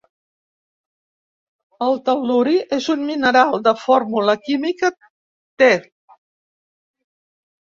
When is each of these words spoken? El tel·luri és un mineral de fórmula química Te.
El 1.87 1.99
tel·luri 2.07 2.55
és 2.77 2.87
un 2.93 3.03
mineral 3.09 3.59
de 3.69 3.75
fórmula 3.83 4.35
química 4.49 4.91
Te. 5.65 5.69